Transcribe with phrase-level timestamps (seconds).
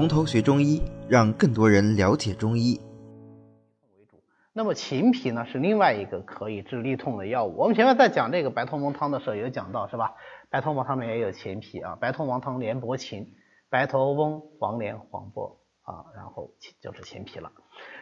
[0.00, 2.80] 从头学中医，让更多人了解中医。
[4.54, 7.54] 那么秦皮呢是另外一个可以治痢痛的药物。
[7.58, 10.14] 我们前面在讲这个白头翁汤的时候有讲到是吧？
[10.48, 13.26] 白头翁汤里面也有秦皮啊，白头翁汤连柏秦，
[13.68, 16.50] 白头翁黄连黄柏啊，然后
[16.80, 17.50] 就是秦皮了。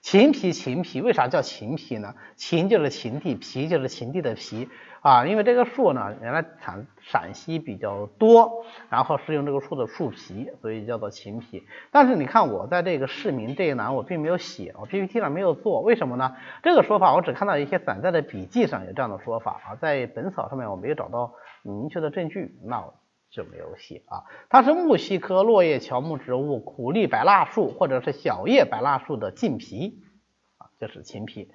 [0.00, 2.14] 秦皮秦皮为啥叫秦皮呢？
[2.36, 4.68] 秦就是秦地，皮就是秦地的皮。
[5.02, 11.62] 啊，因为这个树呢，原来产陕西比较多，然后是用这个树的树皮，所以叫做秦皮。
[11.90, 16.34] 但是你看我在这个市民这一栏我并没有写，我 PPT 上没有做，为什么呢？
[16.62, 22.94] 这个说法我只看到一些散在的笔记上有这样的说法啊，在本草上面我没有找到明确的证据，那我
[23.34, 24.22] 就没有戏啊。
[24.48, 30.02] 它是木犀科落叶乔木植物苦力白蜡树或者是小叶白蜡树的茎皮
[30.58, 30.70] 啊。
[30.80, 31.50] 就是秦皮，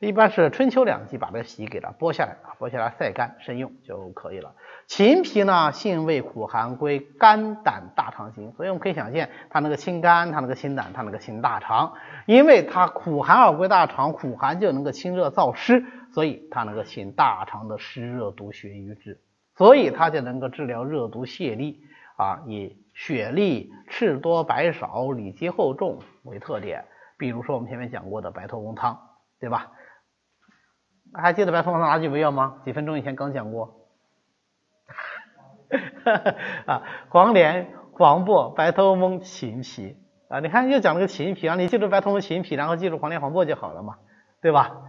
[0.00, 4.54] 一般是春秋两季把这皮给它剥下来啊，剥下来晒干生用就可以了。
[4.86, 11.94] 秦皮呢，性味苦寒，归肝胆大肠经，所以我们可以想见它那个清肝，它那个清胆，它那个清大肠，
[12.26, 19.20] 因为它苦寒而归大肠，苦寒就能够清热燥湿，所以它能够清大肠的湿热毒血瘀滞，
[19.56, 21.76] 所以它就能够治疗热毒泻痢
[22.16, 26.84] 啊，以血痢、赤多白少、里积厚重为特点。
[27.16, 28.98] 比如说我们前面讲过的白头翁汤，
[29.38, 29.70] 对吧？
[31.12, 32.56] 还记得白头翁汤哪几味药吗？
[32.64, 33.80] 几分钟以前刚讲过。
[36.66, 39.96] 啊，黄连、黄柏、白头翁、秦皮
[40.28, 43.98] 啊，你看又讲了个秦皮啊，你记住白头翁、秦皮，然后记住黄连、黄柏就好了嘛，
[44.42, 44.82] 对吧？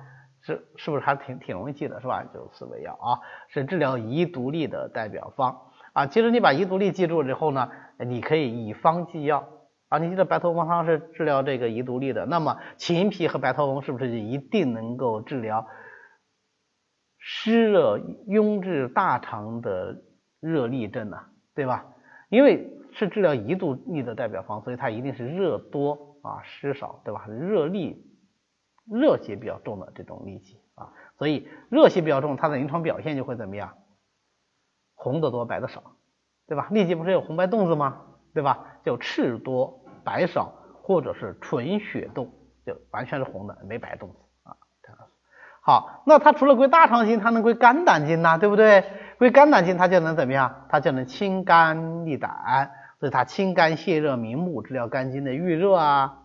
[0.46, 2.24] 是是不是还挺挺容易记的，是吧？
[2.34, 5.60] 就四味药啊，是治疗遗毒痢的代表方
[5.94, 6.06] 啊。
[6.06, 9.50] 其实你把遗毒痢记住之后呢，你可以以方记药。
[9.88, 15.68] 啊，你记得白头翁汤是治疗这个遗毒痢的，那么秦皮和白头翁是不是就一定能够治疗
[17.20, 20.02] 湿热壅滞大肠的
[20.40, 21.18] 热痢症呢？
[21.54, 21.86] 对吧？
[22.30, 27.26] 因为是治疗遗毒痢的代表方，所以它一定是热多啊湿少，对吧？
[27.28, 27.96] 热痢
[28.92, 33.74] 热邪比较重的这种痢疾啊，所以热邪比较重，它的临床表现就会怎么样？
[34.94, 35.82] 红的多，白的少，
[36.48, 36.68] 对吧？
[36.72, 38.02] 痢疾不是有红白洞子吗？
[38.34, 38.80] 对吧？
[38.84, 40.54] 就赤多白少，
[40.84, 42.32] 或者是纯血洞，
[42.66, 44.56] 就完全是红的，没白洞子啊。
[45.62, 48.84] 好，那它除了归大肠经，它能归肝胆经呐，对不对？
[49.18, 50.66] 归肝胆经，它就能怎么样？
[50.70, 56.25] 它就能清肝利胆，所以它清肝泻热明目，治疗肝经的郁热啊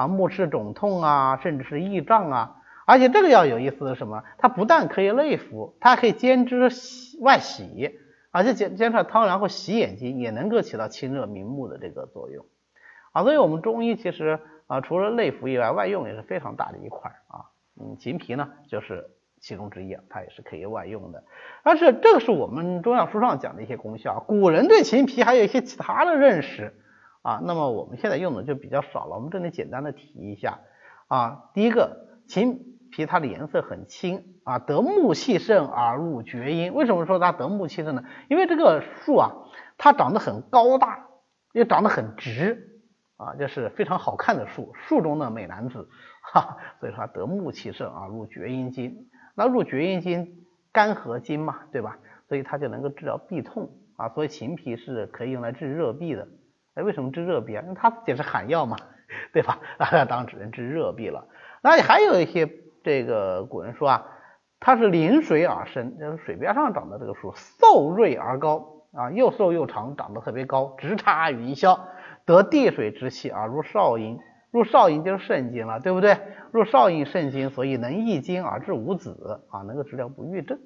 [0.00, 2.56] 啊目赤肿痛啊，甚至是翳胀啊。
[2.86, 4.24] 而且这个药有意思的是什么？
[4.38, 6.70] 它不但可以内服，它还可以兼之
[7.20, 7.98] 外洗。
[8.32, 12.46] 而且煎煎出来汤，然后洗眼睛，也能够起到清热明目的这个作用
[13.10, 13.24] 啊。
[13.24, 14.38] 所以，我们中医其实
[14.68, 17.50] 啊，除了内服以外，外用也是非常大的一块啊。
[17.80, 21.24] 嗯，秦皮呢，就是其中之一，它也是可以外用的。
[21.64, 26.72] 但是，这个是我们中药书上讲的一些功效，古人对秦皮还有一些其他的认识
[27.22, 27.40] 啊。
[27.44, 29.16] 那么，我们现在用的就比较少了。
[29.16, 30.60] 我们这里简单的提一下
[31.08, 31.50] 啊。
[31.54, 32.66] 第一个，秦。
[32.92, 36.74] 皮它的颜色很青啊，得木气盛而入厥阴。
[36.74, 38.02] 为什么说它得木气盛呢？
[38.28, 39.30] 因为这个树啊，
[39.78, 41.06] 它长得很高大，
[41.52, 42.82] 又长得很直
[43.16, 45.88] 啊，就是非常好看的树，树中的美男子
[46.20, 46.56] 哈。
[46.80, 49.08] 所以说得木气盛啊，入厥阴经。
[49.36, 51.96] 那入厥阴经，肝和经嘛，对吧？
[52.28, 54.08] 所以它就能够治疗痹痛啊。
[54.08, 56.26] 所以秦皮是可以用来治热痹的。
[56.82, 57.62] 为什么治热痹啊？
[57.62, 58.76] 因为它也是寒药嘛，
[59.32, 59.58] 对吧？
[59.78, 61.26] 当然只能治热痹了。
[61.62, 62.48] 那还有一些。
[62.82, 64.06] 这个古人说啊，
[64.58, 71.78] 它是临水而生，就是水边上长的这个树，瘦锐而高啊，又瘦又长，长得特别高，直插云霄，
[72.24, 74.18] 得地水之气而入少阴，
[74.50, 76.16] 入少阴就是肾经了，对不对？
[76.52, 80.58] 入少阴肾经，所以能益精而治五子啊，能够治疗不育症。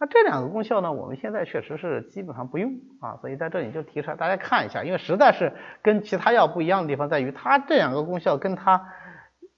[0.00, 8.94] 那这两个功效呢，我们现在确实是基本上不用啊，所以在这里就提出来，大家看一下，因为实在是跟其他药不一样的地方在于，它这两个功效跟它。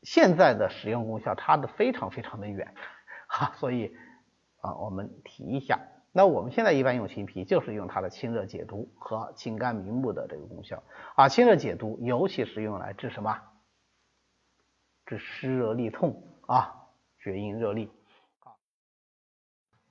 [0.02, 2.72] 现在的使用功效差的非常非常的远，
[3.28, 3.94] 哈，所以
[4.62, 5.78] 啊，我们提一下。
[6.10, 10.82] 那我们现在一般用秦皮，就是用它的清热解毒和清肝明目的这个功效
[11.16, 11.28] 啊。
[11.28, 13.42] 清热解毒，尤其是用来治什么？
[15.04, 16.72] 治湿热痢痛啊，
[17.18, 17.91] 厥阴热痢。